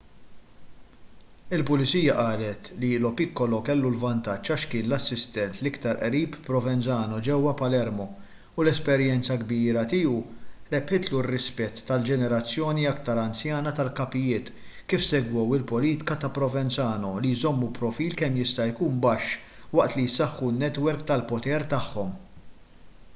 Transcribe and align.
il-pulizija 1.55 2.13
qalet 2.21 2.69
li 2.83 2.87
lo 3.01 3.09
piccolo 3.19 3.57
kellu 3.67 3.89
l-vantaġġ 3.95 4.51
għax 4.53 4.63
kien 4.71 4.87
l-assistent 4.87 5.59
l-iktar 5.59 5.99
qrib 6.07 6.37
provenzano 6.47 7.19
ġewwa 7.27 7.51
palermo 7.59 8.07
u 8.25 8.65
l-esperjenza 8.65 9.37
kbira 9.43 9.83
tiegħu 9.93 10.15
rebħitlu 10.75 11.21
r-rispett 11.25 11.83
tal-ġenerazzjoni 11.91 12.89
iktar 12.95 13.23
anzjana 13.27 13.75
tal-kapijiet 13.81 14.51
kif 14.95 15.05
segwew 15.11 15.55
il-politika 15.61 16.19
ta' 16.23 16.33
provenzano 16.39 17.15
li 17.27 17.35
jżommu 17.37 17.73
profil 17.81 18.19
kemm 18.23 18.41
jista' 18.45 18.69
jkun 18.73 19.01
baxx 19.05 19.79
waqt 19.81 19.99
li 20.01 20.09
jsaħħu 20.19 20.53
n-netwerk 20.55 21.09
tal-poter 21.13 21.69
tagħhom 21.75 22.17